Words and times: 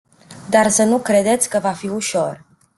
Dar 0.49 0.67
să 0.69 0.83
nu 0.83 0.99
credeți 0.99 1.49
că 1.49 1.59
va 1.59 1.71
fi 1.71 1.87
ușor. 1.87 2.45